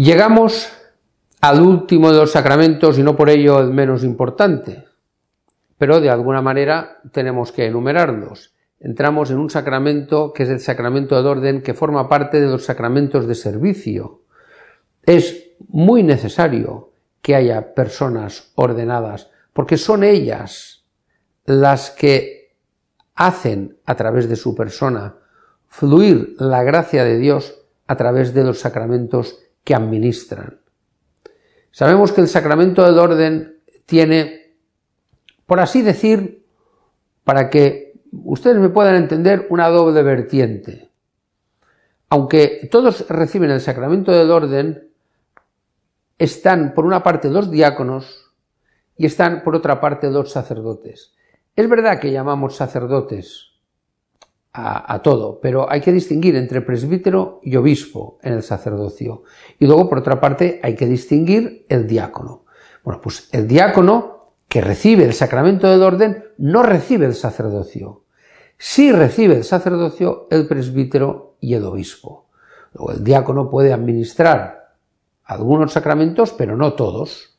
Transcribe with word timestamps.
Llegamos 0.00 0.72
al 1.42 1.60
último 1.60 2.10
de 2.10 2.16
los 2.16 2.32
sacramentos 2.32 2.98
y 2.98 3.02
no 3.02 3.14
por 3.16 3.28
ello 3.28 3.60
el 3.60 3.70
menos 3.70 4.02
importante, 4.02 4.86
pero 5.76 6.00
de 6.00 6.08
alguna 6.08 6.40
manera 6.40 7.02
tenemos 7.12 7.52
que 7.52 7.66
enumerarlos. 7.66 8.54
Entramos 8.78 9.30
en 9.30 9.36
un 9.36 9.50
sacramento 9.50 10.32
que 10.32 10.44
es 10.44 10.48
el 10.48 10.60
sacramento 10.60 11.22
de 11.22 11.28
orden 11.28 11.62
que 11.62 11.74
forma 11.74 12.08
parte 12.08 12.40
de 12.40 12.46
los 12.46 12.64
sacramentos 12.64 13.26
de 13.26 13.34
servicio. 13.34 14.22
Es 15.02 15.50
muy 15.68 16.02
necesario 16.02 16.92
que 17.20 17.34
haya 17.34 17.74
personas 17.74 18.52
ordenadas, 18.54 19.28
porque 19.52 19.76
son 19.76 20.02
ellas 20.02 20.86
las 21.44 21.90
que 21.90 22.54
hacen 23.16 23.76
a 23.84 23.96
través 23.96 24.30
de 24.30 24.36
su 24.36 24.54
persona 24.54 25.16
fluir 25.68 26.36
la 26.38 26.62
gracia 26.62 27.04
de 27.04 27.18
Dios 27.18 27.60
a 27.86 27.96
través 27.98 28.32
de 28.32 28.44
los 28.44 28.60
sacramentos 28.60 29.40
que 29.64 29.74
administran. 29.74 30.60
Sabemos 31.70 32.12
que 32.12 32.20
el 32.20 32.28
sacramento 32.28 32.84
del 32.84 32.98
orden 32.98 33.60
tiene, 33.86 34.54
por 35.46 35.60
así 35.60 35.82
decir, 35.82 36.46
para 37.24 37.50
que 37.50 38.00
ustedes 38.12 38.58
me 38.58 38.70
puedan 38.70 38.96
entender, 38.96 39.46
una 39.50 39.68
doble 39.68 40.02
vertiente. 40.02 40.90
Aunque 42.08 42.68
todos 42.70 43.08
reciben 43.08 43.50
el 43.50 43.60
sacramento 43.60 44.10
del 44.10 44.30
orden, 44.30 44.90
están 46.18 46.74
por 46.74 46.84
una 46.84 47.02
parte 47.02 47.28
dos 47.28 47.50
diáconos 47.50 48.32
y 48.96 49.06
están 49.06 49.44
por 49.44 49.54
otra 49.54 49.80
parte 49.80 50.08
dos 50.08 50.32
sacerdotes. 50.32 51.14
Es 51.54 51.68
verdad 51.68 52.00
que 52.00 52.12
llamamos 52.12 52.56
sacerdotes 52.56 53.49
a, 54.52 55.00
todo, 55.02 55.38
pero 55.40 55.70
hay 55.70 55.80
que 55.80 55.92
distinguir 55.92 56.34
entre 56.34 56.60
presbítero 56.60 57.40
y 57.42 57.54
obispo 57.56 58.18
en 58.22 58.32
el 58.32 58.42
sacerdocio. 58.42 59.22
Y 59.58 59.66
luego, 59.66 59.88
por 59.88 59.98
otra 59.98 60.20
parte, 60.20 60.60
hay 60.62 60.74
que 60.74 60.86
distinguir 60.86 61.66
el 61.68 61.86
diácono. 61.86 62.44
Bueno, 62.82 63.00
pues 63.00 63.28
el 63.32 63.46
diácono 63.46 64.32
que 64.48 64.60
recibe 64.60 65.04
el 65.04 65.14
sacramento 65.14 65.68
del 65.68 65.82
orden 65.82 66.24
no 66.38 66.64
recibe 66.64 67.06
el 67.06 67.14
sacerdocio. 67.14 68.02
Sí 68.58 68.90
recibe 68.90 69.36
el 69.36 69.44
sacerdocio 69.44 70.26
el 70.30 70.48
presbítero 70.48 71.36
y 71.40 71.54
el 71.54 71.64
obispo. 71.64 72.26
Luego 72.74 72.92
el 72.92 73.04
diácono 73.04 73.48
puede 73.48 73.72
administrar 73.72 74.74
algunos 75.24 75.72
sacramentos, 75.72 76.32
pero 76.32 76.56
no 76.56 76.72
todos. 76.72 77.38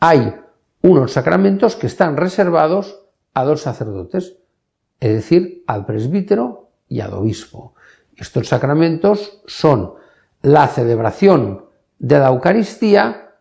Hay 0.00 0.34
unos 0.82 1.12
sacramentos 1.12 1.76
que 1.76 1.86
están 1.86 2.16
reservados 2.16 3.00
a 3.34 3.44
dos 3.44 3.62
sacerdotes 3.62 4.38
es 5.00 5.12
decir, 5.12 5.64
al 5.66 5.86
presbítero 5.86 6.70
y 6.88 7.00
al 7.00 7.12
obispo. 7.14 7.74
Estos 8.16 8.48
sacramentos 8.48 9.42
son 9.46 9.94
la 10.42 10.66
celebración 10.68 11.64
de 11.98 12.18
la 12.18 12.28
Eucaristía, 12.28 13.32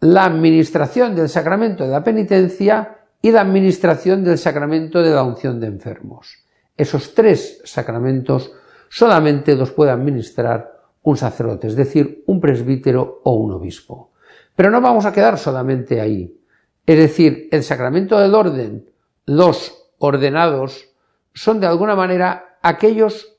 la 0.00 0.24
administración 0.24 1.14
del 1.14 1.28
sacramento 1.28 1.84
de 1.84 1.90
la 1.90 2.04
penitencia 2.04 2.98
y 3.22 3.30
la 3.30 3.42
administración 3.42 4.24
del 4.24 4.38
sacramento 4.38 5.02
de 5.02 5.10
la 5.10 5.22
unción 5.22 5.60
de 5.60 5.68
enfermos. 5.68 6.38
Esos 6.76 7.14
tres 7.14 7.60
sacramentos 7.64 8.52
solamente 8.88 9.54
los 9.54 9.70
puede 9.70 9.92
administrar 9.92 10.72
un 11.02 11.16
sacerdote, 11.16 11.68
es 11.68 11.76
decir, 11.76 12.24
un 12.26 12.40
presbítero 12.40 13.20
o 13.24 13.34
un 13.34 13.52
obispo. 13.52 14.12
Pero 14.54 14.70
no 14.70 14.80
vamos 14.80 15.06
a 15.06 15.12
quedar 15.12 15.38
solamente 15.38 16.00
ahí. 16.00 16.38
Es 16.84 16.96
decir, 16.98 17.48
el 17.50 17.62
sacramento 17.62 18.18
del 18.18 18.34
orden, 18.34 18.90
los 19.26 19.81
ordenados 20.02 20.90
son 21.32 21.60
de 21.60 21.66
alguna 21.66 21.94
manera 21.94 22.58
aquellos 22.62 23.38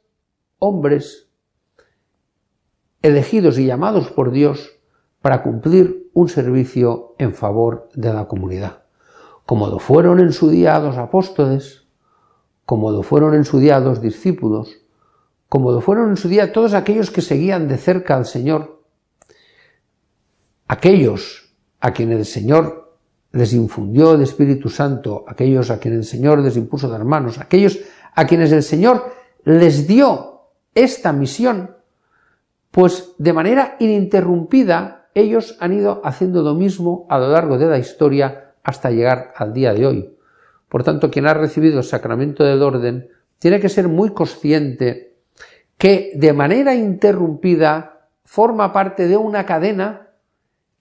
hombres 0.59 1.29
elegidos 3.01 3.59
y 3.59 3.65
llamados 3.65 4.09
por 4.11 4.31
Dios 4.31 4.71
para 5.21 5.43
cumplir 5.43 6.09
un 6.13 6.29
servicio 6.29 7.15
en 7.17 7.33
favor 7.33 7.89
de 7.93 8.13
la 8.13 8.27
comunidad, 8.27 8.83
como 9.45 9.67
lo 9.67 9.79
fueron 9.79 10.19
en 10.19 10.31
su 10.31 10.49
día 10.49 10.79
los 10.79 10.97
apóstoles, 10.97 11.85
como 12.65 12.91
lo 12.91 13.03
fueron 13.03 13.35
en 13.35 13.43
su 13.43 13.59
día 13.59 13.79
los 13.79 14.01
discípulos, 14.01 14.77
como 15.49 15.71
lo 15.71 15.81
fueron 15.81 16.11
en 16.11 16.17
su 16.17 16.29
día 16.29 16.53
todos 16.53 16.73
aquellos 16.73 17.11
que 17.11 17.21
seguían 17.21 17.67
de 17.67 17.77
cerca 17.77 18.15
al 18.15 18.25
Señor, 18.25 18.81
aquellos 20.67 21.53
a 21.81 21.91
quienes 21.91 22.19
el 22.19 22.25
Señor 22.25 22.82
les 23.33 23.53
infundió 23.53 24.13
el 24.13 24.21
Espíritu 24.21 24.69
Santo, 24.69 25.25
aquellos 25.27 25.71
a 25.71 25.79
quienes 25.79 25.99
el 25.99 26.05
Señor 26.05 26.39
les 26.39 26.55
impuso 26.55 26.87
dar 26.87 27.03
manos, 27.03 27.39
aquellos 27.39 27.79
a 28.13 28.25
quienes 28.25 28.51
el 28.51 28.63
Señor 28.63 29.11
les 29.43 29.87
dio 29.87 30.51
esta 30.75 31.11
misión, 31.11 31.75
pues 32.71 33.13
de 33.17 33.33
manera 33.33 33.75
ininterrumpida 33.79 35.09
ellos 35.15 35.57
han 35.59 35.73
ido 35.73 36.01
haciendo 36.03 36.43
lo 36.43 36.53
mismo 36.53 37.05
a 37.09 37.19
lo 37.19 37.29
largo 37.29 37.57
de 37.57 37.67
la 37.67 37.79
historia 37.79 38.53
hasta 38.63 38.91
llegar 38.91 39.33
al 39.35 39.53
día 39.53 39.73
de 39.73 39.85
hoy. 39.85 40.17
Por 40.69 40.83
tanto, 40.83 41.11
quien 41.11 41.27
ha 41.27 41.33
recibido 41.33 41.79
el 41.79 41.83
sacramento 41.83 42.43
del 42.43 42.61
orden 42.61 43.09
tiene 43.39 43.59
que 43.59 43.69
ser 43.69 43.87
muy 43.87 44.11
consciente 44.11 45.17
que 45.77 46.11
de 46.15 46.33
manera 46.33 46.73
interrumpida 46.75 48.09
forma 48.23 48.71
parte 48.71 49.07
de 49.07 49.17
una 49.17 49.45
cadena 49.45 50.12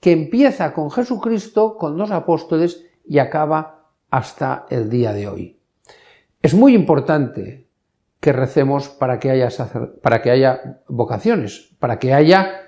que 0.02 0.10
empieza 0.10 0.74
con 0.74 0.90
Jesucristo, 0.90 1.76
con 1.76 1.96
los 1.96 2.10
apóstoles 2.10 2.84
y 3.06 3.20
acaba 3.20 3.86
hasta 4.10 4.66
el 4.68 4.90
día 4.90 5.12
de 5.12 5.28
hoy. 5.28 5.60
Es 6.42 6.54
muy 6.54 6.74
importante 6.74 7.68
que 8.18 8.32
recemos 8.32 8.88
para 8.88 9.20
que 9.20 9.30
haya, 9.30 9.48
para 10.02 10.20
que 10.20 10.32
haya 10.32 10.80
vocaciones, 10.88 11.70
para 11.78 12.00
que 12.00 12.12
haya 12.12 12.62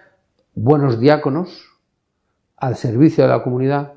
buenos 0.55 1.00
diáconos 1.00 1.73
al 2.56 2.77
servicio 2.77 3.25
de 3.25 3.31
la 3.31 3.43
comunidad, 3.43 3.94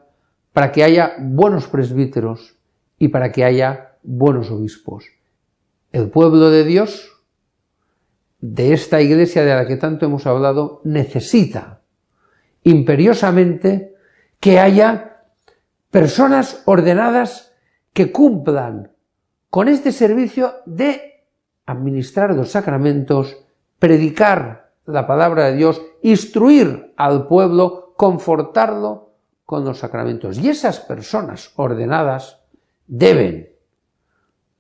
para 0.52 0.72
que 0.72 0.84
haya 0.84 1.14
buenos 1.20 1.68
presbíteros 1.68 2.58
y 2.98 3.10
para 3.10 3.32
que 3.32 3.44
haya 3.44 3.98
buenos 4.02 4.50
obispos. 4.50 5.06
El 5.92 6.10
pueblo 6.10 6.50
de 6.50 6.64
Dios, 6.64 7.22
de 8.42 8.74
esta 8.74 9.00
iglesia 9.00 9.46
de 9.46 9.54
la 9.54 9.68
que 9.68 9.78
tanto 9.78 10.08
hemos 10.08 10.26
hablado, 10.26 10.82
necesita 10.84 11.77
imperiosamente 12.68 13.96
que 14.40 14.60
haya 14.60 15.24
personas 15.90 16.64
ordenadas 16.66 17.54
que 17.94 18.12
cumplan 18.12 18.92
con 19.50 19.70
este 19.70 19.94
servicio 19.94 20.56
de 20.66 21.24
administrar 21.66 22.36
los 22.36 22.52
sacramentos, 22.52 23.38
predicar 23.80 24.74
la 24.86 25.08
palabra 25.08 25.46
de 25.46 25.56
Dios, 25.56 25.82
instruir 26.02 26.94
al 26.98 27.28
pueblo, 27.28 27.94
confortarlo 27.96 29.12
con 29.46 29.64
los 29.64 29.80
sacramentos. 29.80 30.38
Y 30.38 30.50
esas 30.50 30.82
personas 30.82 31.54
ordenadas 31.56 32.42
deben 32.86 33.50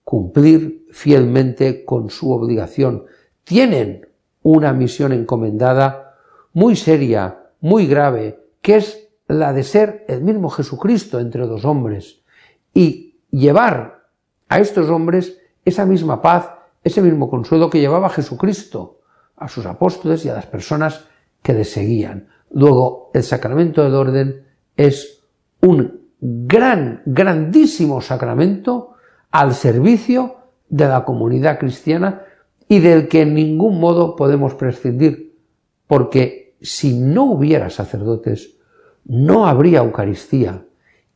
cumplir 0.06 0.88
fielmente 0.91 1.84
con 1.84 2.09
su 2.09 2.31
obligación. 2.31 3.03
Tienen 3.44 4.07
una 4.44 4.72
misión 4.72 5.12
encomendada 5.12 6.16
muy 6.53 6.78
seria, 6.78 7.47
muy 7.62 7.88
grave, 7.88 8.40
que 8.62 8.78
es 8.78 9.09
la 9.28 9.53
de 9.53 9.63
ser 9.63 10.06
el 10.07 10.22
mismo 10.22 10.50
Jesucristo 10.50 11.19
entre 11.19 11.45
los 11.45 11.66
hombres 11.66 12.22
y 12.73 13.19
llevar 13.29 14.07
a 14.50 14.59
estos 14.59 14.90
hombres 14.90 15.40
esa 15.66 15.85
misma 15.85 16.22
paz, 16.22 16.50
ese 16.84 17.01
mismo 17.01 17.29
consuelo 17.29 17.69
que 17.69 17.79
llevaba 17.79 18.09
Jesucristo 18.09 19.01
a 19.35 19.47
sus 19.47 19.66
apóstoles 19.66 20.23
y 20.25 20.29
a 20.29 20.34
las 20.34 20.46
personas 20.46 21.06
que 21.41 21.53
le 21.53 21.66
seguían. 21.66 22.29
Luego, 22.51 23.12
el 23.13 23.23
sacramento 23.23 23.84
del 23.84 23.96
orden 23.96 24.46
es 24.75 25.23
un 25.61 26.08
gran, 26.20 27.02
grandísimo 27.05 28.02
sacramento 28.02 28.96
al 29.31 29.53
servicio 29.53 30.37
de 30.70 30.87
la 30.87 31.03
comunidad 31.03 31.59
cristiana 31.59 32.23
y 32.67 32.79
del 32.79 33.08
que 33.08 33.22
en 33.22 33.34
ningún 33.34 33.79
modo 33.79 34.16
podemos 34.16 34.55
prescindir, 34.55 35.37
porque 35.87 36.47
si 36.61 36.97
no 36.97 37.25
hubiera 37.25 37.69
sacerdotes, 37.69 38.55
no 39.05 39.47
habría 39.47 39.79
Eucaristía. 39.79 40.65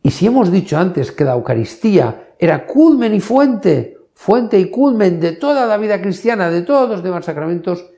Y 0.04 0.12
si 0.12 0.28
hemos 0.28 0.52
dicho 0.52 0.78
antes 0.78 1.12
que 1.12 1.24
la 1.24 1.34
Eucaristía 1.34 2.34
era 2.40 2.66
culmen 2.66 3.14
y 3.14 3.20
fuente, 3.20 3.98
fuente 4.14 4.60
y 4.60 4.70
culmen 4.70 5.20
de 5.20 5.34
toda 5.34 5.66
la 5.66 5.78
vida 5.78 6.02
cristiana, 6.02 6.50
de 6.50 6.62
todos 6.62 6.90
los 6.90 7.04
demás 7.04 7.26
sacramentos, 7.26 7.90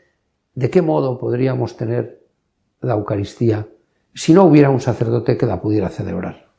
¿de 0.53 0.69
qué 0.69 0.81
modo 0.81 1.17
podríamos 1.17 1.77
tener 1.77 2.21
la 2.81 2.93
Eucaristía 2.93 3.67
si 4.13 4.33
no 4.33 4.43
hubiera 4.43 4.69
un 4.69 4.81
sacerdote 4.81 5.37
que 5.37 5.45
la 5.45 5.61
pudiera 5.61 5.89
celebrar? 5.89 6.52